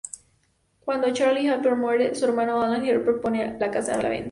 Cuando 0.79 1.13
Charlie 1.13 1.47
Harper 1.47 1.75
muere, 1.75 2.15
su 2.15 2.25
hermano 2.25 2.59
Alan 2.59 2.81
Harper 2.89 3.21
pone 3.21 3.59
la 3.59 3.69
casa 3.69 3.93
a 3.93 4.01
la 4.01 4.09
venta. 4.09 4.19